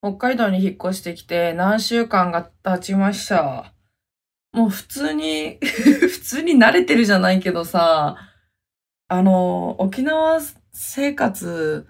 [0.00, 3.74] 北海道に引っ越してきて何週間が経ちました。
[4.52, 8.16] もう普通に、 普通に慣れてるじゃないけどさ、
[9.08, 10.40] あの、沖縄
[10.72, 11.86] 生活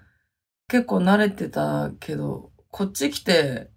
[0.67, 3.69] 結構慣れてたけど、こっち来て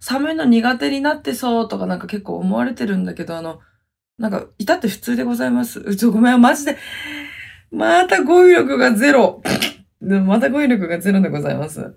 [0.00, 3.60] 寒いの苦手になってそうとかなんか結構思われてるんだけど、あの、
[4.18, 5.80] なんか、いたって普通でございます？
[5.80, 6.76] う ち、ごめん、マジで、
[7.70, 9.42] また語彙力がゼロ。
[10.00, 11.96] また語彙力がゼロでございます。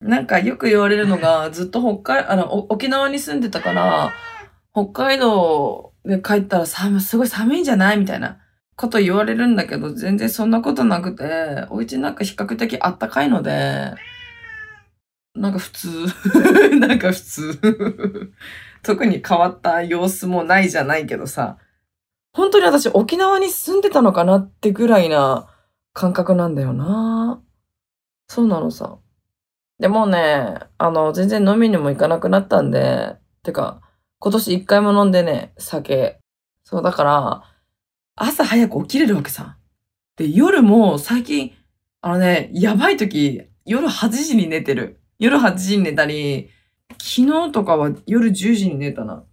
[0.00, 4.12] なんかよく言われるのが、ずっと北海、あの、お沖縄に住んでたから、
[4.72, 7.96] 北海道で帰ったら寒い、すごい寒いんじゃない？
[7.98, 8.38] みたいな
[8.76, 13.94] こと言われるんだけど、全然そんなことなくて、お家なんか比較的あったかいので、
[15.34, 15.88] なんか普通。
[16.78, 18.32] なんか普通。
[18.82, 21.58] 特に変わった様子もないじゃないけどさ。
[22.32, 25.48] 本当に私沖縄に住んでたのかなってぐらいな
[25.94, 27.42] 感覚なんだよな。
[28.28, 28.98] そうなのさ。
[29.78, 33.80] でもね、あの、全然飲みにも行かなくなったんで、てか、
[34.18, 36.18] 今年一回も飲んでね、酒。
[36.64, 37.42] そう、だから、
[38.14, 39.58] 朝早く起きれるわけさ。
[40.16, 41.52] で、夜も最近、
[42.00, 45.00] あのね、やばい時、夜8時に寝てる。
[45.18, 46.50] 夜8時に寝たり、
[46.92, 49.24] 昨日とかは夜10時に寝たな。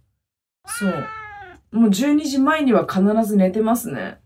[0.66, 1.08] そう。
[1.72, 4.20] もう12時前には必ず寝てますね。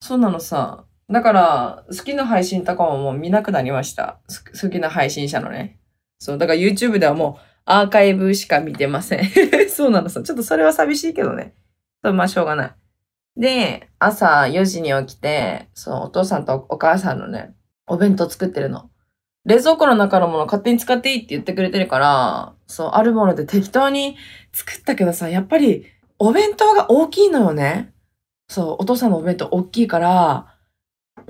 [0.00, 0.84] そうなのさ。
[1.10, 4.20] だから、好きな配信とかももう見なくなりました。
[4.60, 5.78] 好きな配信者のね。
[6.18, 6.38] そう。
[6.38, 9.24] だから YouTube ではもうアーカイブしか見てません。
[9.70, 10.22] そうなのさ。
[10.22, 11.54] ちょっとそれは寂しいけどね。
[12.04, 12.70] そうまあしょうがない。
[13.40, 17.54] で、朝4時に起きて、そう、お父さんとお母さんのね、
[17.86, 18.90] お弁当作ってるの。
[19.44, 24.16] 冷蔵庫の中のもの勝手に使っていいって言ってくれてるから、そう、あるもので適当に
[24.52, 25.86] 作ったけどさ、やっぱり
[26.18, 27.94] お弁当が大きいのよね。
[28.48, 30.57] そう、お父さんのお弁当大きいから、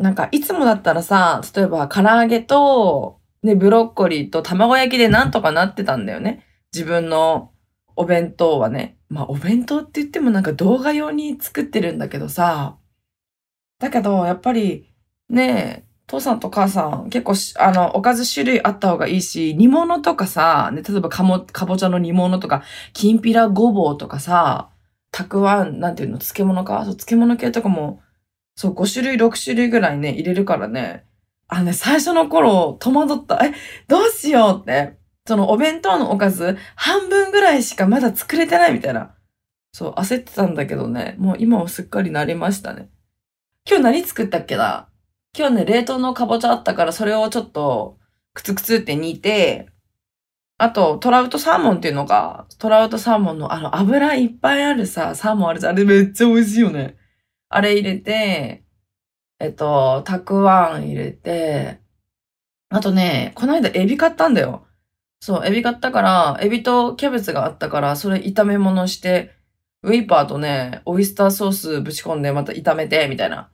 [0.01, 6.45] なんかいつもだったらさ、例えば唐揚げと、ね、ブロッコリーと卵焼きでなんとかなってたんだよね。
[6.73, 7.53] 自分の
[7.97, 8.97] お弁当はね。
[9.09, 12.77] まあお弁当って言ってもなんか動画用に作ってるんだけどさ。
[13.79, 14.93] だけど、やっぱり、
[15.29, 24.71] ね、父さんと母さん結構あの、おかず種類あった方がいいし、煮物とかさ、ね、例えばかも、かぼちゃの煮物とか、きんぴらごぼうとかさ、
[25.11, 26.85] たくあん、なんていうの、漬物か？
[26.85, 28.01] そう、漬物系とかも、
[28.59, 31.05] そう、5種類、6種類ぐらいね、入れるからね。
[31.47, 33.39] あのね、最初の頃、戸惑った。
[33.45, 33.53] え、
[33.87, 34.99] どうしようって。
[35.29, 39.15] そのお弁当のおかず、半分ぐらいしかまだ作れてないみたいな。
[39.73, 42.91] そう、焦ってたんだけどね、もう今はすっかり慣れましたね。
[43.65, 44.89] 今日何作ったっけな？
[45.39, 47.99] 今日ね、冷凍のかぼちゃあったから、それをちょっと、
[48.35, 49.69] くつくつって煮て、
[50.57, 55.75] あと、トラウトサーモンっていうのが、トラウトサーモンのあの油いっぱいあるさ、サーモンあるじゃん。
[55.75, 56.97] あれめっちゃ美味しいよね。
[57.49, 58.65] あれ入れて、
[59.41, 61.81] えっと、たくあん入れて、
[62.69, 64.67] あとね、この間エビ買ったんだよ。
[65.21, 69.35] そう、エビ買ったから、エビとキャベツがあったから、それ炒め物して、
[69.83, 73.51] ウィーパーとね、オイスターソースぶち込んでまた炒めて、みたいな。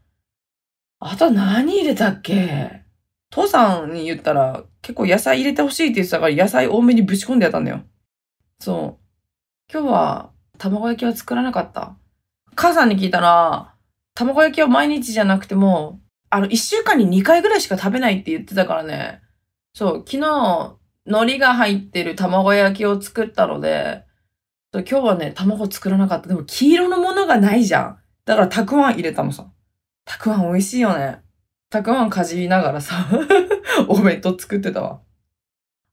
[0.98, 2.82] あと何入れたっけ？
[3.30, 7.82] 父さんに言ったら結構野菜入れてほしいって言ってたから野菜多めにぶち込んでやったんだよ。
[8.58, 9.72] そう。
[9.72, 11.96] 今日は卵焼きは作らなかった。
[12.54, 13.73] 母さんに聞いたら、
[14.14, 19.20] 卵焼きは毎日じゃなくても、あの、一週間に2回ぐらいしか食べないって言ってたからね。
[19.72, 20.76] そう、昨日、
[21.06, 24.04] 海苔が入ってる卵焼きを作ったので、
[24.72, 26.28] 今日はね、卵作らなかった。
[26.28, 27.98] でも黄色のものがないじゃん。
[28.24, 29.52] だからたくあん入れたのさ。
[30.04, 31.20] たくあん美味しいよね。
[31.70, 33.06] たくあんかじりながらさ、
[33.88, 35.02] お弁当作ってたわ。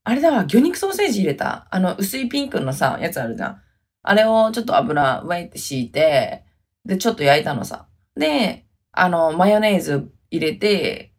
[0.03, 1.67] あれだわ、魚肉ソーセージ入れた。
[1.69, 3.61] あの、薄いピンクのさ、やつあるじゃん。
[4.03, 6.45] あれをちょっと油、わいって敷いて、
[6.85, 7.87] で、ちょっと焼いたのさ。
[8.15, 11.13] で、あの、マヨネーズ入れて、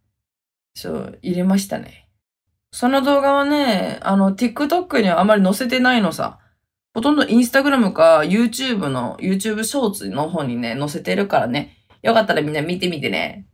[0.75, 2.09] そう、入れましたね。
[2.71, 6.39] その動画はね、あの、TikTok にはあまり載せてないのさ。
[6.95, 11.77] ほとんどインスタグラムか YouTube の、YouTube ショーツの方にね、載せてるからね。
[12.03, 13.47] よかったらみんな見てみてね。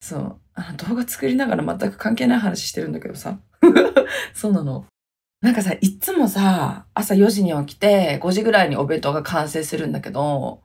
[0.00, 0.38] そう。
[0.54, 3.38] あの動画作りながら全く関係ない話してるんだけどさ。
[4.34, 4.86] そうなの。
[5.40, 10.62] なんかさ、いつもさ、朝4時に起きて、5時ぐらいにお弁当が完成するんだけど、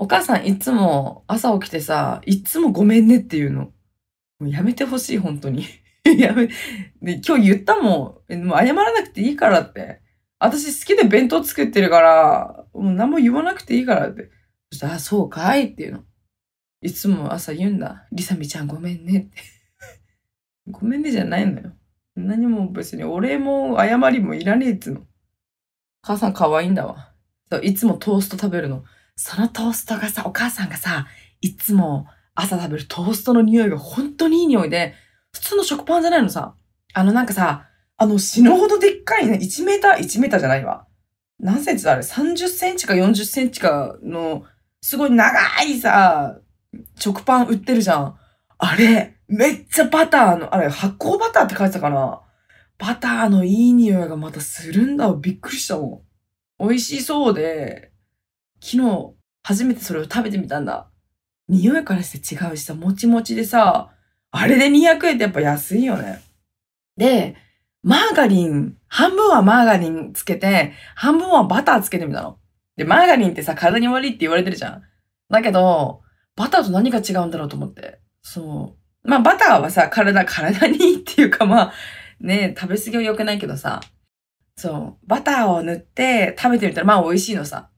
[0.00, 3.64] お母さんいつも朝起きてさ、いつもごめんねって言うの。
[4.38, 5.66] もうやめてほしい、本当に。
[6.18, 6.46] やめ、
[7.02, 8.34] で、今日言ったもん。
[8.46, 10.00] もう謝らなくていいからって。
[10.38, 14.30] 私好きで弁当作ってるから、もう何も言わなくていいからって。
[14.72, 16.04] そしたら、あ、そうかいっていうの。
[16.80, 18.08] いつも朝言うんだ。
[18.10, 19.42] りさみちゃんごめんねって。
[20.72, 21.72] ごめんねじゃないのよ。
[22.16, 25.06] 何も別にお礼も謝りもいらねえっつうの。
[26.00, 27.12] 母さん可愛いんだわ。
[27.62, 28.82] いつもトースト食べるの。
[29.22, 31.06] そのトーストがさ、お母さんがさ、
[31.42, 34.94] いつも朝食べるトーストの匂いが本当にいい匂いで、
[35.34, 36.54] 普通の食パンじゃないのさ。
[36.94, 37.66] あのなんかさ、
[37.98, 40.86] あの、死ぬほどでっかいね、1メーター、1メーターじゃないわ。
[41.38, 44.44] 何センチだあれ ?30 センチか40センチかの、
[44.80, 46.38] すごい長いさ、
[46.98, 48.16] 食パン売ってるじゃん。
[48.56, 52.22] あれ、めっちゃバターの、あれ、発酵バターって書いてたかな
[52.78, 56.06] バターのいい匂いがまたするんだびっくりしたも
[56.58, 56.68] ん。
[56.68, 57.89] 美味しそうで、
[58.60, 60.88] 昨日初めてそれを食べてみたんだ。
[61.48, 63.90] 匂いからして違うしさ、もちもちでさ、
[64.30, 66.20] あれで200円ってやっぱ安いよね。
[66.96, 67.36] で、
[67.82, 72.38] マーガリン、半分はマーガリンつけて、半分はバターつけてみたの。
[72.76, 74.82] で、マーガリンってさ、体に悪いって言われてるじゃん。
[75.30, 76.02] だけど、
[76.36, 78.00] バターと何が違うんだろうと思って。
[78.22, 79.08] そう。
[79.08, 81.72] まあ、バターはさ、体、体にいいっていうかまあ、
[82.20, 83.80] ね、食べ過ぎは良くないけどさ、
[84.56, 87.70] そう、バターを塗って食べてみたらまあ美味しいのさ。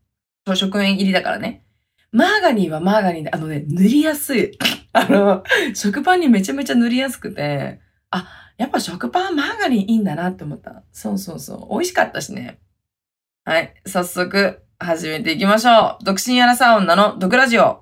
[0.45, 1.65] 朝食塩入りだからね。
[2.11, 4.59] マーガリンはマーガリンで、あのね、塗りやすい。
[4.93, 5.45] あの、
[5.75, 7.81] 食パンにめちゃめちゃ塗りやすくて、
[8.11, 8.29] あ、
[8.59, 10.83] やっぱ食パンマーガリンいいんだなって思った。
[10.93, 11.75] そうそうそう。
[11.75, 12.59] 美味しかったしね。
[13.45, 13.75] はい。
[13.87, 16.05] 早速、始めていきましょう。
[16.05, 17.82] 独身やらさ女の毒ラジオ。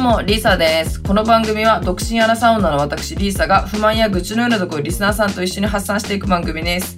[0.00, 1.02] も、リーサです。
[1.02, 6.96] この番組は、独身アラサウンダの私、リーサが不満や愚痴のようなところをリスナーさんと一緒に発散していく番組です。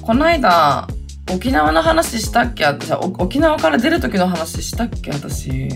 [0.00, 0.88] この間、
[1.30, 2.64] 沖縄の話したっけ？
[2.64, 5.10] 私沖縄から出る時の話したっけ？
[5.10, 5.68] 私。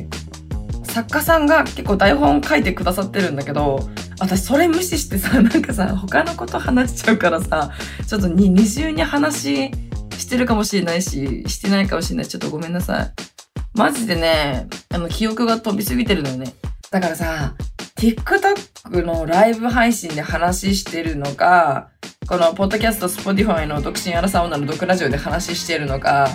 [0.85, 3.81] 作家さんが結構台本書いてくださってるんだけど、
[4.19, 7.71] 私それ無視してさ、 なんかさ、他のこと話しちゃうからさ、
[8.07, 9.71] ちょっと二重に話
[10.17, 13.30] してるかもしれないし、してないかもしれない、ちょっとごめんなさい。
[13.75, 16.53] マジでね、あの、記憶が飛びすぎてるのよね。
[16.91, 17.55] だからさ、
[17.97, 21.89] TikTok のライブ配信で話してるのか、
[22.27, 26.29] このポッドキャスト、 Spotify の独身アラサー女の毒ラジオで話してるのか、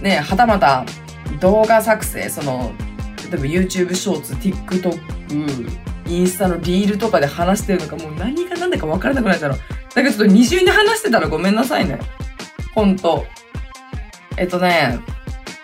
[0.00, 0.84] ね、はたまた
[1.40, 2.72] 動画作成、その、
[3.30, 5.00] 例えば YouTube ショーツ、TikTok、
[6.06, 9.58] インスタのリールとかで話してるのか、もう何が何だか分からなくなっちゃうの。
[9.58, 9.62] だ
[10.02, 11.98] けどちょっと二重に話してたらごめんなさいね。
[12.74, 13.24] ほんと。
[14.36, 14.98] えっとね、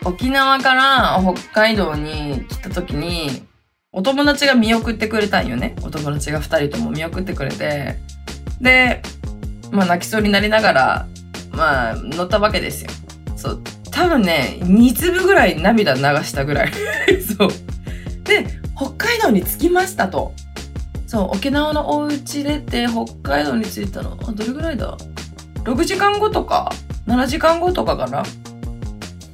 [0.04, 3.46] 沖縄から北海道に来た時に、
[3.92, 5.76] お友達が見送ってくれたんよね。
[5.82, 7.96] お友達が二人とも見送ってくれて。
[8.60, 9.02] で、
[9.70, 11.08] まあ泣きそうになりながら、
[11.52, 12.90] まあ乗ったわけですよ。
[13.36, 13.62] そう。
[13.90, 16.72] 多分ね、2粒ぐらい涙流したぐらい。
[17.38, 17.48] そう。
[18.24, 18.46] で、
[18.76, 20.34] 北海道に着きましたと。
[21.06, 24.96] そう、沖縄のお家出て北海道に着いたの、あ、どれぐらいだ
[25.62, 26.72] ?6 時間後とか
[27.06, 28.24] ?7 時間後とかかな？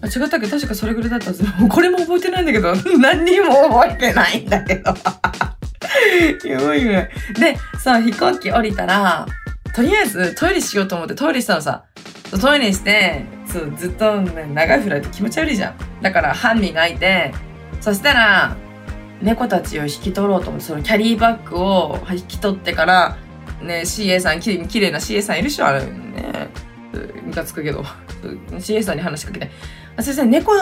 [0.02, 0.46] あ、違ったっけ？
[0.48, 1.48] 確かそれぐらいだったんですよ。
[1.68, 4.94] これも覚えてないんだけど、 何にも覚えてないんだけど。
[6.48, 7.10] やばいね。
[7.38, 9.26] で、さ、飛行機降りたら、
[9.74, 11.84] とりあえずトイレしようと思ってトイレしたのさ。
[12.40, 15.74] トイレして、そう、ずっと、ね、長いフライト気持ち悪いじゃん。
[16.02, 17.32] だから歯磨いて、
[17.80, 18.56] そしたら、
[19.20, 23.16] 猫たちを引き取ろうと思って、そのキャリーバッグを引き取ってから、
[23.60, 25.66] ね、CA さん、ききれいな CA さんいるでしょ？
[25.66, 25.90] あれね。
[27.26, 27.84] ムカつくけど。
[28.58, 29.50] CA さんに話しかけて、
[30.02, 30.52] 先生、猫、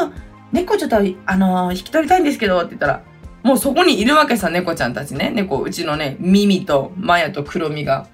[0.52, 3.02] 猫ちょっと、あのー、引き取りたいんですけど、って言ったら、
[3.42, 5.30] もうそこにいるわけさ、猫ちゃんたちね。
[5.34, 8.06] 猫、うちのね、ミミとマヤとクロミが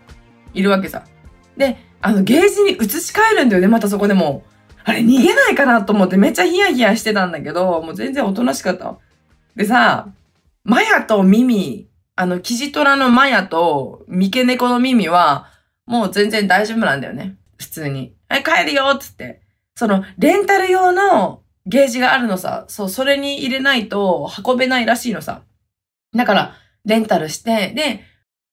[0.53, 1.05] いるわけさ。
[1.57, 4.45] で、あの、ゲージに移し替えるんだよね、またそこでも
[4.85, 8.99] あれ、逃げないかなと思ってめっちゃヒヤヒヤしてたんだけど、もう全然おとなしかった。
[9.57, 10.09] でさ、
[10.63, 15.49] マヤとミミ、あの、キジトラのマヤとミケネコのミミは、
[15.87, 17.37] もう全然大丈夫なんだよね。
[17.57, 18.15] 普通に。
[18.29, 19.41] はい、帰るよっつって。
[19.77, 22.65] その、レンタル用のゲージがあるのさ。
[22.69, 25.43] そう、それに入れないと運べないらしいのさ。
[26.15, 26.55] だから、
[26.85, 28.05] レンタルして、で、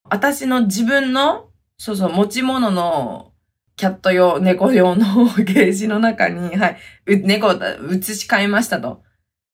[0.04, 3.34] 私の自分の、そうそう、持ち物の
[3.76, 7.58] キャット用、猫用の ゲージの中に、はい、猫を移
[8.04, 9.04] し替えましたと。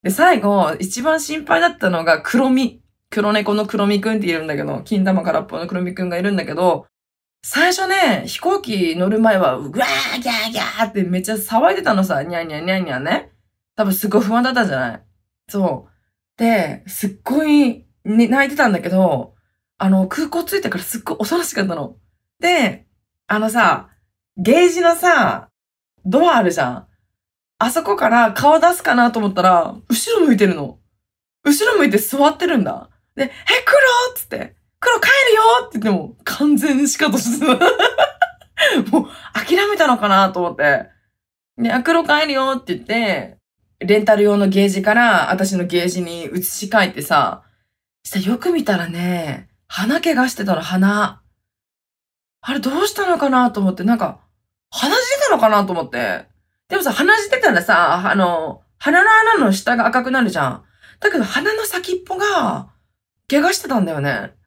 [0.03, 2.81] で、最後、一番心配だったのが黒み。
[3.09, 6.85] 黒猫の黒みくんっているんだけど、金玉空っぽの黒みくんがいるんだけど、
[7.43, 13.31] 最初ね、飛行機乗る前は、うわーギャーギャーってめっちゃ騒いでたのさ、ニャンニャンニャンニャンね。
[13.75, 15.03] 多分すっごい不安だったんじゃない？
[15.47, 16.39] そう。
[16.39, 19.35] で、すっごい、ね、泣いてたんだけど、
[19.77, 21.95] あの、空港着いてからすっごい恐ろしかったの。
[22.39, 22.87] で、
[23.27, 23.89] あのさ、
[24.35, 25.49] ゲージのさ、
[26.05, 26.87] ドアあるじゃん。
[27.59, 30.79] あそこから顔出すかなと思ったら、後ろ向いてるの。
[31.43, 32.89] 後ろ向いて座ってるんだ。
[33.15, 33.29] で、え、
[33.65, 33.77] 黒
[34.13, 34.56] っつって、
[34.87, 37.53] 黒帰るよって言っても、完全にシカとしてた。
[38.91, 40.89] もう、諦めたのかなと思って。
[41.57, 43.37] で、黒帰るよって言って、
[43.79, 47.43] レンタル用のゲージから私のゲージに移し替えてさ、
[48.03, 51.21] したよく見たらね、鼻毛がしてたの、鼻。
[52.41, 54.21] あれどうしたのかなと思って、なんか、
[54.71, 56.25] 鼻血出たのかなと思って。
[56.69, 60.63] でもさ、鼻血出たらさ、あの、鼻の穴の下が赤くなるじゃん。
[60.99, 62.69] だけど鼻の先っぽが、
[63.29, 64.37] 怪我してたんだよね。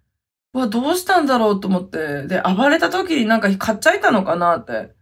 [0.52, 2.26] わ、どうしたんだろうと思って。
[2.26, 4.94] で、暴れた時になんか買っちゃいたのかなって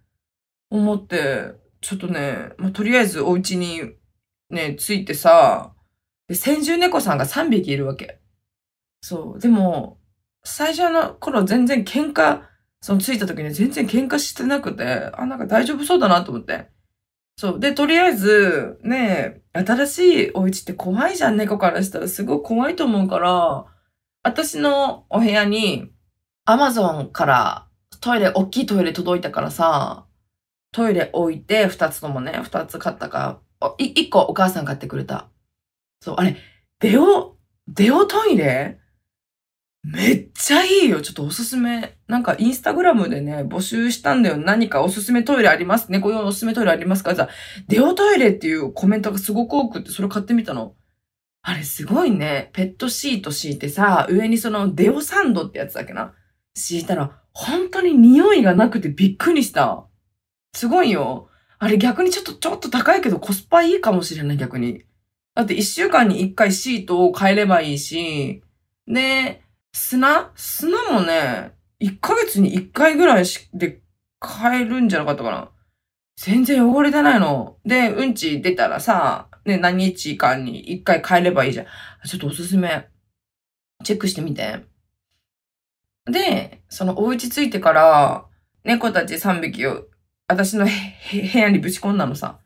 [0.70, 3.82] 思って、ちょっとね、まあ、とりあえずお家に
[4.50, 5.74] ね、ついてさ、
[6.28, 8.20] で、先住猫さんが3匹いるわけ。
[9.00, 9.40] そう。
[9.40, 9.98] でも、
[10.44, 12.42] 最初の頃全然喧嘩、
[12.80, 16.68] そのついた時に全然喧嘩してなくて、あ、なんか大丈夫そうだなと思って。
[17.36, 17.60] そう。
[17.60, 23.66] で、とりあえず、ね、新しいお家って怖いじゃん、猫からしたらすごい怖いと思うから、
[24.22, 25.90] 私のお部屋に、
[26.44, 27.66] アマゾンから
[28.00, 30.06] トイレ、大きいトイレ届いたからさ、
[30.72, 33.40] トイレ置いて、二つともね、二つ買ったか、
[33.78, 35.28] 一個お母さん買ってくれた。
[36.00, 36.36] そう、あれ、
[36.80, 38.78] デオ、デオトイレ？
[39.84, 41.00] めっちゃいいよ。
[41.00, 41.96] ちょっとおすすめ。
[42.08, 44.36] なんかインスタグラムでね、募集したんだよ。
[44.36, 45.90] 何かおすすめトイレあります？
[45.90, 47.14] 猫用おすすめトイレありますか？
[47.14, 47.28] さ、
[47.68, 50.74] デオトイレっていうコメントがすごく多くて、それ買ってみたの。
[51.48, 52.50] あれすごいね。
[52.52, 56.12] ペットシート敷いてさ、上にそのデオサンドってやつだっけな？
[56.52, 59.86] 敷いたら、本当に匂いがなくてびっくりした。
[60.52, 61.30] すごいよ。
[61.58, 64.84] あれ逆にちょっと、ちょっと高いけどコスパいいかもしれない、逆に。
[65.34, 68.42] だって一週間に一回シートを変えればいいし、
[68.86, 69.40] で、
[69.72, 70.32] 砂？
[70.34, 73.24] 砂もね、1ヶ月に1回ぐらい
[73.54, 73.80] で
[74.22, 75.48] 変えるんじゃなかったかな。
[76.16, 77.56] 全然汚れてないの。
[77.64, 81.66] で、うんち出たらさ、ね、何日間に1回変えればいいじゃん。
[82.06, 82.86] ちょっとおすすめ。
[83.82, 84.64] チェックしてみて。
[86.04, 88.26] で、そのお家着いてから、
[88.64, 89.86] 猫たち3匹を
[90.28, 92.38] 私の部屋にぶち込んだのさ。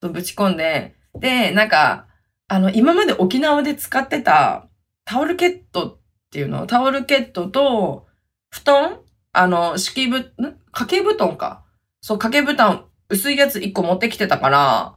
[0.00, 2.06] ぶち込んで、で、なんか、
[2.48, 4.68] あの、今まで沖縄で使ってた
[5.04, 5.98] タオルケットっ
[6.30, 6.66] ていうの？
[6.66, 8.06] タオルケットと、
[8.50, 9.00] 布団？
[9.32, 10.24] あの、敷布、
[10.72, 11.64] 掛け布団か。
[12.00, 14.95] そう、掛け布団、薄いやつ1個持ってきてたから、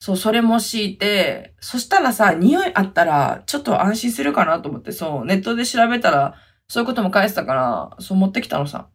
[0.00, 6.34] そう、それも敷いて、そしたらさ、匂いあったら、ちょっと安心するかなと思って、そう、ネットで調べたら、
[6.68, 8.88] そういうことも返したから、そう持ってきたのさ。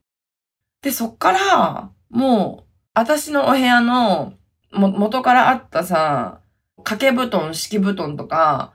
[0.82, 4.34] で、そっから、もう、私のお部屋の、
[4.72, 6.42] も、元からあったさ、
[6.78, 8.74] 掛け布団、敷布団とか、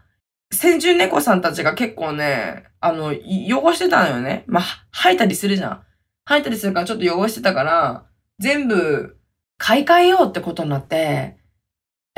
[0.52, 4.44] 先住猫さんたちが結構ね、あの、汚してたのよね。
[4.46, 5.82] まあ、吐いたりするじゃん。
[6.24, 8.06] 吐いたりするからちょっと汚してたから、
[8.38, 9.18] 全部
[9.56, 11.37] 買い替えようってことになって、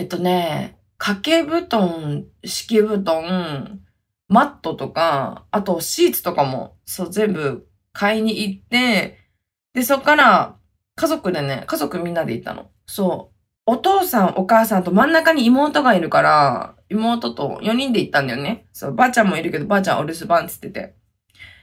[0.01, 3.81] えっとね、掛け布団、敷布団、
[4.29, 9.19] マットとか、あとシーツとかも、そう、全部買いに行って、
[9.75, 10.57] で、そっから
[10.95, 12.71] 家族でね、家族みんなで行ったの。
[12.87, 13.37] そう。
[13.67, 18.69] お父さん、お母さんと真ん中に妹がいるから、妹と4人で行ったんだよね。
[18.73, 20.95] そう、ばあちゃんもいるけど、ばあちゃんお留守番つってて。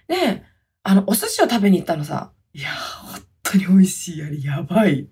[0.07, 0.43] で、
[0.83, 2.33] あの、お寿司を食べに行ったのさ。
[2.53, 2.69] いや
[3.01, 4.21] 本当に美味しい。
[4.21, 5.09] あれ、やばい。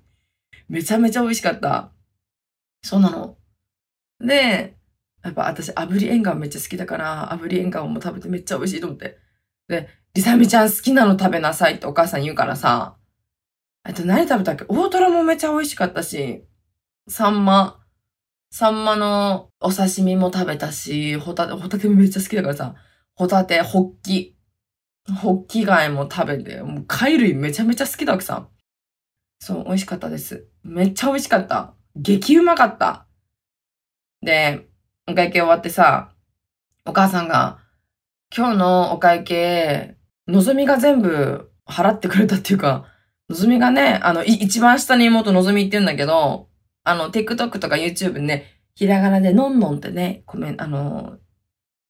[0.69, 1.91] めちゃめちゃ美味しかった。
[2.85, 3.35] そうなの。
[4.19, 4.77] で、
[5.23, 9.17] やっぱ私、炙り縁岩めっちゃ好きだから、炙り縁岩も食べてめっちゃ美味しいと思って。
[9.67, 12.95] で、りさみちゃん好きなの食べなさいってお母さん言うからさ。
[13.81, 14.65] あと何食べたっけ？
[14.67, 16.45] 大トロもめっちゃ美味しかったし、
[17.07, 17.83] サンマ、
[18.51, 22.75] サンマのお刺身も食べたし、ホタテ、ホタテもめっちゃ好きだからさ、
[23.15, 24.37] ホタテ、ホッキ、
[25.21, 28.47] ホッキ貝も食べて、もう貝類めちゃめちゃ好きだわけさ。
[29.39, 30.47] そう、美味しかったです。
[30.63, 31.73] めっちゃ美味しかった。
[31.95, 33.05] 激うまかった。
[34.21, 34.67] で、
[35.07, 36.11] お会計終わってさ、
[36.85, 37.59] お母さんが、
[38.35, 39.95] 今日のお会計、
[40.27, 42.85] のぞみが全部払ってくれたっていうか、
[43.29, 46.49] のぞみがね、あの、一番下に妹のぞみって言うんだけど、
[46.83, 51.17] あの、TikTok とか YouTube ね、ひらがなでのんのんってね、コメント、あの、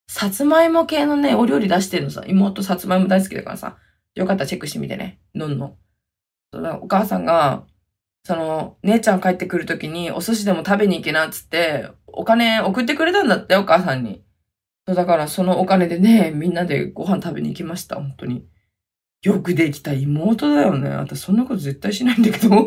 [0.07, 2.23] さつまいも系のね、お料理出してるのさ。
[2.27, 3.77] 妹さつまいも大好きだからさ。
[4.13, 5.19] よかったらチェックしてみてね。
[5.33, 5.77] のんのん。
[6.81, 7.65] お母さんが、
[8.25, 14.23] その、姉ちゃん帰ってくるときにお寿司でも食べに行けなっつって、お金送ってくれたんだって、お母さんに。
[14.87, 18.47] そうだからそのお金でね、みんなでご飯食べに行きました、本当に。
[19.21, 20.89] よくできた妹だよね。
[20.89, 22.65] 私そんなこと絶対しないんだけど。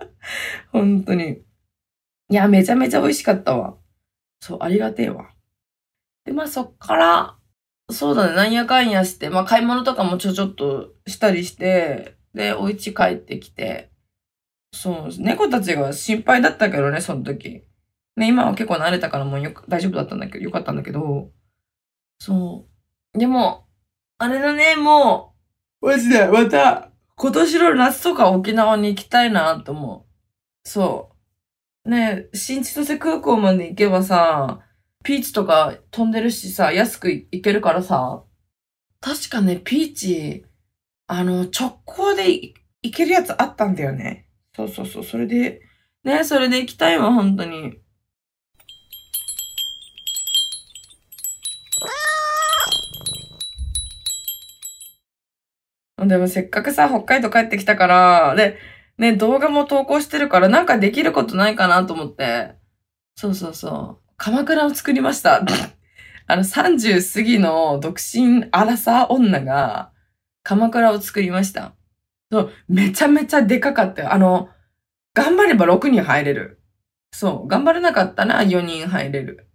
[0.72, 1.42] 本当に。
[2.30, 3.76] いや、めちゃめちゃ美味しかったわ。
[4.40, 5.28] そう、ありがてえわ。
[6.24, 7.36] で、まあそっから、
[7.90, 13.90] そうだね、なんやかんやして、まあ買い物とかもちょちょっとしたりして、で、お家帰ってきて、
[14.76, 17.62] そう、猫たちが心配だったけどね、その時。
[18.16, 21.30] ね、今は結構慣れたからもうよく、大丈夫だったんだけど、よかったんだけど、
[22.18, 22.66] そ
[23.14, 23.18] う。
[23.18, 23.66] でも、
[24.18, 25.34] あれだね、も
[25.80, 30.06] う、マジで、また、今年の夏とか沖縄に行きたいなと思
[30.64, 30.68] う。
[30.68, 31.10] そ
[31.84, 31.90] う。
[31.90, 34.60] ね新千歳空港まで行けばさ、
[35.04, 38.24] ピーチとか飛んでるしさ、安く行けるからさ、
[39.00, 40.44] 確かね、ピーチ、
[41.06, 42.54] あの、直行で行
[42.92, 44.25] けるやつあったんだよね。
[44.56, 45.04] そうそうそう。
[45.04, 45.60] それで、
[46.02, 47.78] ね、それで行きたいわ、本当に。
[55.98, 58.56] でもせっかくさ、北海道帰ってきたから、で、
[58.96, 62.54] ね、動画も投稿してるから、なんかできることないかなと思って。
[63.16, 64.12] そうそうそう。
[64.16, 65.42] 鎌倉を作りました。
[66.28, 69.92] あの、30過ぎの独身アラサ女が、
[70.42, 71.74] 鎌倉を作りました。
[72.30, 74.12] そう、めちゃめちゃでかかったよ。
[74.12, 74.48] あの、
[75.14, 76.60] 頑張れば6人入れる。
[77.12, 79.48] そう、頑張れなかったら4人入れる。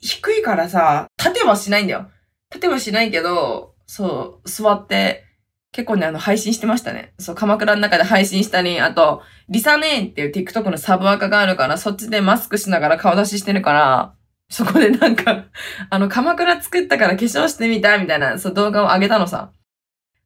[0.00, 2.10] 低いからさ、立てはしないんだよ。
[2.50, 5.24] 立てはしないけど、そう、座って
[5.72, 7.14] 結構ね、あの、配信してましたね。
[7.18, 14.14] そう、鎌倉の中で配信したり、あと、リサネーンっていう TikTok のサブアカがあるから、そっちでマスクしながら顔出ししてるから、
[14.50, 15.46] そこでなんか
[15.88, 19.52] あの、鎌倉作ったから化粧してみたみたいな、そう、動画を上げたのさ。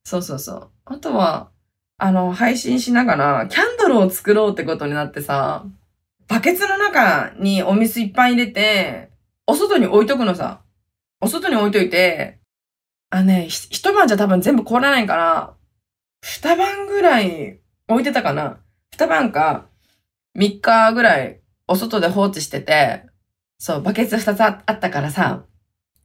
[0.02, 0.70] そうそうそう。
[0.87, 1.50] あとは、
[1.99, 5.66] あの、配信しながら、キャンドルを作ろうってことになってさ、
[6.28, 9.11] バケツの中にお水いっぱい入れて、
[9.47, 10.62] お外に置いとくのさ。
[11.21, 12.38] お外に置いといて、
[13.11, 15.55] あね、一晩じゃ多分全部凍らないから、
[16.23, 18.59] 二晩ぐらい置いてたかな
[18.93, 19.66] 二晩か、
[20.35, 23.05] 三日ぐらいお外で放置してて、
[23.59, 25.45] そう、バケツ二つあったからさ、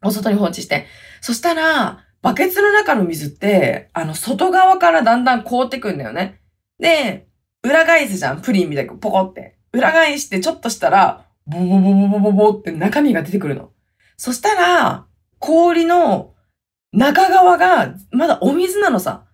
[0.03, 0.87] お外に放置して。
[1.21, 6.39] そしたら、バケツの中の水って、あの、外側からだんだん凍ってくんだよね。
[6.79, 7.27] で、
[7.63, 9.57] 裏返すじゃん、プリンみたいにポコって。
[9.73, 13.71] 裏返してちょっとしたら、ボボボボボボボって中身が出てくるの。
[14.17, 15.05] そしたら、
[15.39, 16.33] 氷の
[16.93, 19.25] 中側がまだお水なのさ。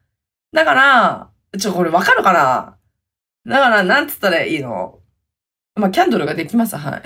[0.54, 1.30] だから、
[1.60, 2.78] ちょ、これわかるかな？
[3.46, 5.00] だから、なんつったらいいの？
[5.76, 7.02] まあ、キャンドルができます、はい。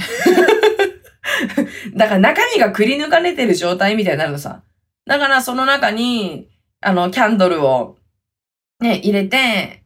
[1.98, 4.64] だから中身がくり抜かれてる状態みたいになるのさ。
[5.06, 6.50] だからその中に、
[6.82, 7.98] あの、キャンドルを、
[8.80, 9.84] ね、入れて、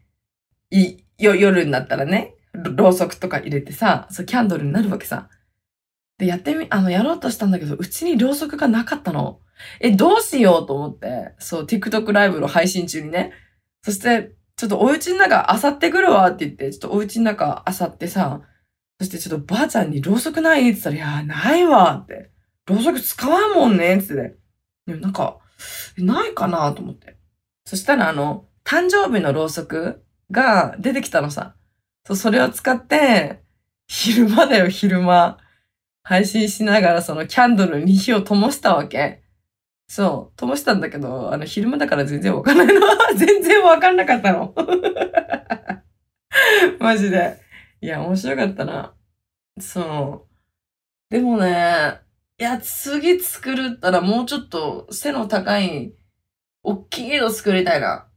[0.71, 5.29] い、よ、夜になったらね、ろうそくとか入れてさ、そう、キャンドルになるわけさ。
[6.17, 9.41] で、やってみ、あの、やろうとしたんだけど、うちにろうそくがなかったの。
[9.81, 13.33] え、どうしようと思って、そう、TikTok ライブの配信中にね。
[13.83, 18.41] そして、ちょっとお家の中漁ってくるわって言って、ちょっとお家の中漁ってさ、
[18.99, 20.71] そしてちょっとばあちゃんにろうそくない？
[20.71, 22.31] って言ったら、いや、ないわって。
[22.65, 24.37] ろうそく使わんもんねってって。
[24.85, 25.39] でもなんか、
[25.97, 27.17] ないかなと思って。
[27.65, 31.55] そしたらあの、誕生日のろうそくが出てきたのさ。
[32.05, 33.43] そ、それを使って、
[33.87, 35.37] 昼間だよ、昼間。
[36.03, 39.23] 配信しながらそのキャンドルに火を灯したわけ。
[39.87, 42.73] そう、灯したんだけど、あの、昼間だから全然わかんないの。
[43.17, 44.53] 全然わかんなかったの。
[46.79, 47.39] マジで。
[47.81, 48.95] いや、面白かったな。
[49.59, 50.27] そ
[51.09, 51.13] う。
[51.13, 51.99] でもね、
[52.37, 55.93] いや、次作るったらもうちょっと背の高い、
[56.63, 58.07] 大きいの作りたいな。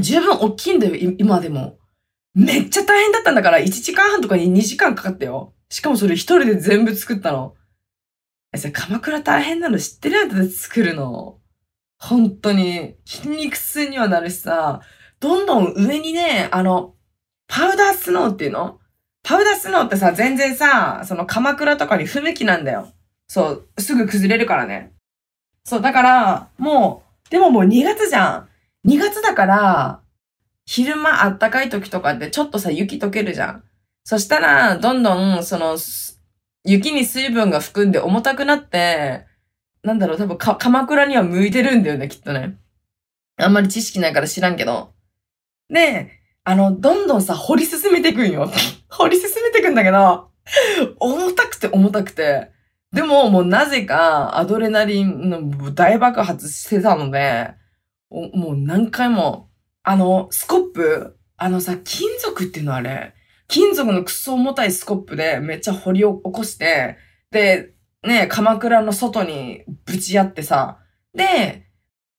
[0.00, 1.78] 十分大きいんだよ、今でも。
[2.32, 5.52] めっちゃ大変だったんだから、1時間半とかに2時間かかったよ。
[5.68, 7.54] しかもそれ一人で全部作ったの。
[8.54, 10.20] え、さ、鎌倉大変なの知ってる？
[10.20, 11.40] あんたで作るの。
[11.98, 12.96] 本当に。
[13.04, 14.80] 筋肉痛にはなるしさ、
[15.20, 16.94] どんどん上にね、あの、
[17.48, 18.78] パウダースノーっていうの
[19.24, 22.92] パウダースノーってさ、全然さ、その鎌倉とかに不向きなんだよ。
[23.26, 24.92] そう、すぐ崩れるからね。
[25.64, 28.46] そう、だから、もう、でももう2月じゃ
[28.84, 28.88] ん。
[28.88, 30.00] 2月だから、
[30.66, 33.64] 昼間あったかい時とかってちょっとさ、雪溶けるじゃん。
[34.04, 35.78] そしたら、どんどん、その、
[36.66, 39.24] 雪に水分が含んで重たくなって、
[39.82, 42.58] なんだろう、多分か、鎌倉には向いてるんだよね、きっとね。
[43.38, 44.92] あんまり知識ないから知らんけど。
[45.70, 48.50] で、あの、どんどんさ、掘り進めていくんよ。
[48.90, 50.28] 掘り進めていくんだけど、
[51.00, 52.50] 重たくて重たくて。
[52.92, 57.54] でも、もうなぜか、アドレナリンの大爆発してたので、
[58.10, 59.48] もう何回も、
[59.82, 63.14] あの、スコップ、あのさ、金属っていうのあれ、
[63.48, 66.98] 金属のクソ重たいスコップでめっちゃ掘り起こして、
[67.30, 70.78] で、ね、鎌倉の外にぶち合ってさ、
[71.14, 71.66] で、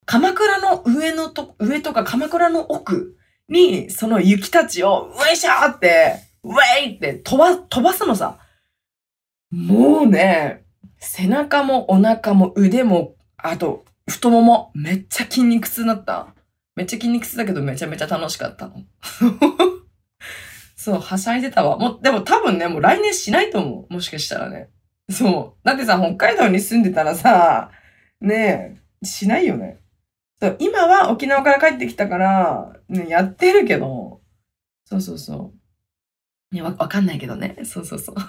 [0.06, 3.18] 鎌倉の上のと、上とか鎌倉の奥
[3.50, 8.40] に、その雪たちを、ういしょーって、ウェイって飛ば、飛ばすのさ。
[9.52, 10.66] もうね、
[11.00, 16.28] 背中もお腹も腕も、あと、太もも、めっちゃ筋肉痛になった。
[16.76, 18.84] めっちゃ筋肉痛だけどめちゃめちゃ楽しかったの。
[20.76, 21.78] そう、はしゃいでたわ。
[21.78, 23.94] もう、でも多分ね、もう来年しないと思う。
[23.94, 24.70] もしかしたらね。
[25.10, 25.68] そう。
[25.68, 27.72] だってさ、北海道に住んでたらさ、
[28.22, 29.80] ねえ、しないよね。
[30.42, 34.22] そう、今は沖縄から帰ってきたから、ね、やってるけど、
[34.86, 35.54] そうそうそ
[36.52, 36.56] う。
[36.56, 37.58] ね、わ、わかんないけどね。
[37.64, 38.16] そうそうそう。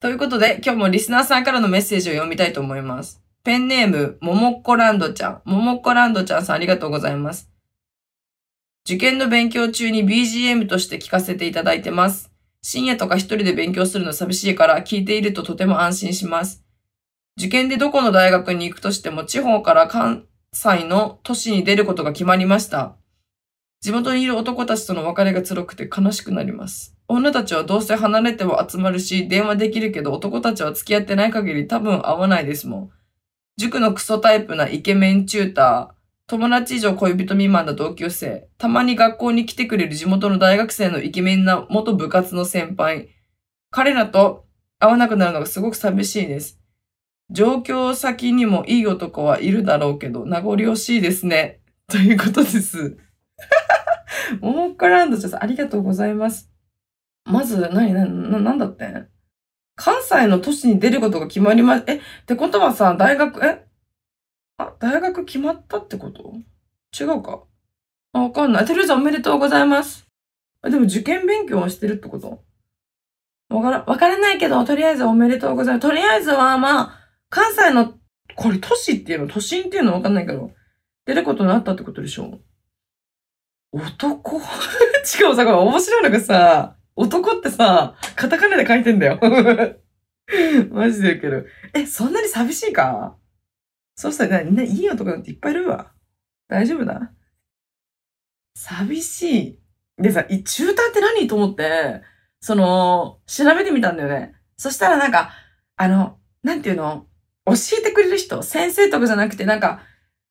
[0.00, 3.20] ということで、今日もリスナーさんからのメッセージを読みたいと思います。
[3.44, 5.42] ペンネーム、ももっこランドちゃん。
[5.44, 7.50] ももっこランドちゃんさんありがとうございます。
[8.86, 12.29] 受験の勉強中に BGM として聞かせていただいてます。
[12.62, 16.62] 深夜とか一人で勉強するの寂しいから聞いているととても安心します。
[17.38, 22.96] 受験でどこの大学に行くとしても地方から関西の都市に出ることが決まりました。
[23.80, 26.94] 地元にいる男たちとの別れが辛くて悲しくなります。
[27.08, 32.90] 女たちはどうせ離れても集まるし、電話できるけど男たちは付き合ってない限り多分会わないですもん。
[33.56, 35.99] 塾のクソタイプなイケメンチューター、
[36.30, 43.08] 友達以上恋人未満の同級生、たまに学校に来てくれる地元の大学生のイケメンな元部活の先輩。
[43.72, 44.46] 彼らと
[44.78, 46.60] 会わなくなるのがすごく寂しいです。
[47.30, 51.62] 状況先にもいい男はいるだろうけど、名残惜しいですね。
[51.88, 52.96] ということです。
[54.40, 56.48] ももっこランドちゃん、ありがとうございます。
[57.24, 58.86] まず、なにな、な、なんだって？
[59.74, 63.69] 関西の都市に出ることが決まりま、え、ってことはさ、大学、え？
[64.60, 66.34] あ、大学決まったってこと？
[66.98, 67.44] 違うか、
[68.12, 68.66] わかんない。
[68.66, 70.06] てるさんおめでとうございます。
[70.62, 72.42] あでも受験勉強はしてるってこと？
[73.48, 75.88] わから、わからないけど、とりあえずおめでとうございます。
[75.88, 77.94] とりあえずは、まあ、関西の、
[78.36, 79.94] これ都市っていうの、都心っていうの？
[79.94, 80.52] わかんないけど、
[81.06, 82.38] 出ることになったってことでしょ
[83.72, 84.40] 男？
[85.04, 89.18] しかもさ、これ面白いのがさ、男ってさ、カタカナで書いてんだよ。
[90.70, 91.42] マジで言うけど。
[91.74, 93.16] え、そんなに寂しいか？
[94.00, 95.92] そうしたら、みんないい男なんていっぱいいるわ。
[96.48, 97.12] 大丈夫だ
[98.54, 99.58] 寂しい。
[99.98, 102.00] でさ、い中途って何と思って、
[102.40, 104.34] その、調べてみたんだよね。
[104.56, 105.32] そしたらなんか、
[105.76, 107.08] あの、なんていうの？
[107.44, 108.42] 教えてくれる人？
[108.42, 109.82] 先生とかじゃなくて、なんか、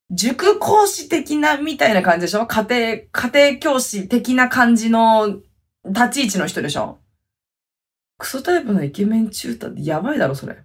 [0.10, 2.47] 塾講師的なみたいな感じでしょ？
[2.47, 5.41] 家庭、家庭教師的な感じの
[5.86, 6.97] 立ち位置の人でしょ？
[8.17, 10.58] クソタイプのイケメン中途ってやばいだろ、それ。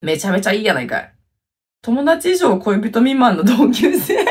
[0.00, 1.14] めちゃめちゃいいやないかい。
[1.82, 4.16] 友達以上恋人未満の同級生。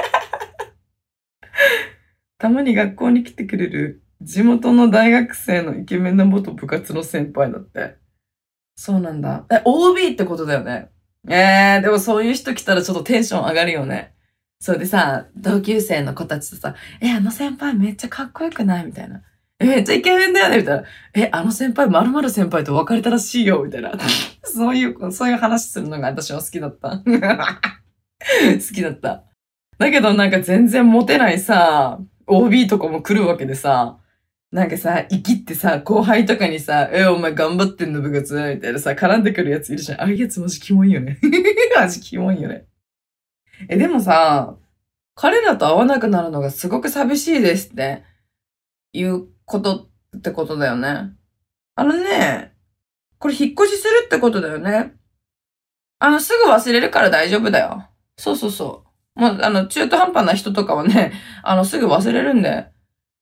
[2.39, 7.97] たまに学校に来てくれる地元の大学生のイケメンな元部活の先輩だって。
[8.75, 9.45] そうなんだ。
[9.51, 10.89] え、OB ってことだよね。
[11.27, 14.13] えー、でもそういう人来たらちょっとテンション上がるよね。
[14.59, 18.85] そうでさ、同級生の子たちとさ、え、あの先輩めっちゃかっこよくない？
[18.85, 19.21] みたいな。
[19.61, 20.83] え、めっちゃイケメンだよねみたいな。
[21.13, 23.93] え、あの先輩、〇〇先輩と別れたらしいよみたいな。
[24.43, 27.01] そういう、そういう話するのが私は好きだった。
[27.03, 29.23] 好きだった。
[29.77, 33.97] だけどなんか全然モテないさ、OB とかも来るわけでさ、
[34.51, 40.01] なんかさ、生きってさ、後輩とかにさ、え、お前頑張ってんの部活みたいなさ、絡んでくるやついるじゃん。
[40.01, 41.19] ああいうやつマジキモいよね。
[41.75, 42.65] マジキモいよね。
[43.69, 44.57] え、でもさ、
[45.15, 48.03] 彼らと会わなくなるのがすごく寂しいですって、
[48.93, 51.11] いうことってことだよね。
[51.75, 52.53] あのね、
[53.19, 54.93] これ引っ越しするってことだよね。
[55.99, 57.87] あの、すぐ忘れるから大丈夫だよ。
[58.17, 58.85] そうそうそ
[59.15, 59.19] う。
[59.19, 61.11] もう、あの、中途半端な人とかはね、
[61.43, 62.67] あの、すぐ忘れるんで。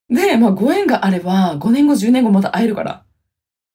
[0.10, 3.04] で、まあ、ご縁があれば、5年後、10年後また会えるから。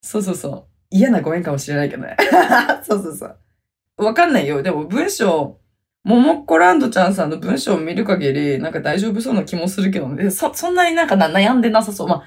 [0.01, 0.67] そうそうそう。
[0.91, 2.17] 嫌なご縁かもしれないけどね。
[2.83, 4.05] そうそうそう。
[4.05, 4.63] わかんないよ。
[4.63, 5.61] でも、文章、
[6.05, 10.31] ももっこランドちゃんさんの文章を見る限り、なんか大丈夫そうな気もするけどね。
[10.31, 12.09] そ、そんなになんかな悩んでなさそう。
[12.09, 12.23] まあ、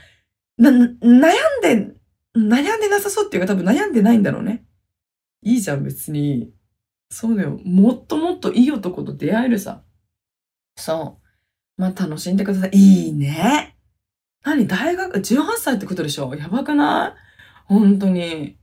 [0.58, 1.00] な、悩ん
[1.62, 1.96] で、
[2.36, 4.66] 悩んでなさそうっていうか多分悩んでないんだろうね。
[5.42, 6.52] いいじゃん、別に。
[7.10, 7.60] そうだよ。
[7.64, 9.84] もっともっといい男と出会えるさ。
[10.76, 11.20] そ
[11.78, 11.82] う。
[11.82, 12.72] まあ、楽しんでください。
[12.74, 13.78] いいね。
[14.44, 17.22] 何大学、18歳ってことでしょやばくない？
[17.66, 18.58] 本当に。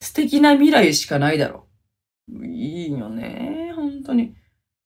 [0.00, 1.68] 素敵な未来しかないだろ。
[2.28, 3.72] いいよね。
[3.74, 4.34] 本当に。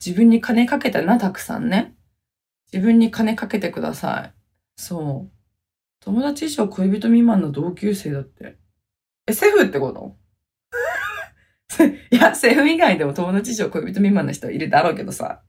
[0.05, 1.97] 自分に金かけたな、たくさんね。
[2.73, 4.35] 自分に金かけてください。
[4.77, 5.40] そう。
[6.01, 8.57] 友達以上恋人未満の同級生だって。
[9.27, 10.17] え、セフってこと？
[12.11, 15.43] いや、セフ以外でも友達以上恋人未満の人はいるだろうけどさ。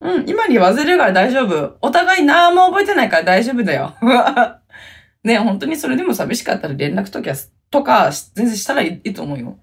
[0.00, 1.78] うん、今に忘れるから大丈夫。
[1.80, 3.94] お互い何も覚えてないから大丈夫だよ。
[5.24, 7.32] ね、本当にそれでも寂しかったら連絡とか、
[7.70, 9.58] とか、全然したらいいと思うよ。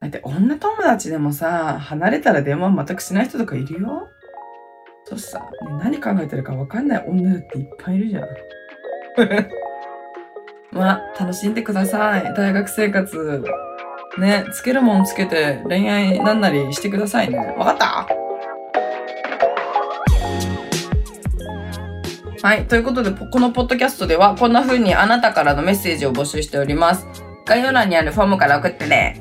[0.00, 4.08] だって女友達でもさ、離れたら電話全くしない人とかいるよ。
[5.04, 5.46] そうさ、ね、
[5.78, 8.28] 何考えてるか分かんない女だっていっぱいいるじゃん。
[10.72, 12.32] まあ、楽しんでください。
[12.34, 13.44] 大学生活。
[14.18, 17.38] ね、つけるもんつけて恋愛なんなりしてくださいね。
[17.58, 18.06] わかった？
[22.46, 22.64] はい。
[22.66, 27.06] ということで、このポッドキャストでは、こんな風にあなたからのメッセージを募集しております。
[27.46, 29.20] 概要欄にあるフォームから送ってね。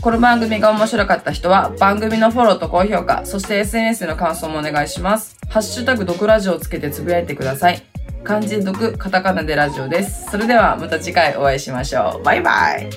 [0.00, 5.36] この番組が面白かった人は、番組のフォローと高評価、そして SNS の感想もお願いします。
[5.48, 7.82] ハッシュタグ、毒ラジオをつけてつぶやいてください。
[8.24, 10.30] 漢字で毒、カタカナでラジオです。
[10.30, 12.24] それではまた次回お会いしましょう。
[12.24, 12.88] バイバイ。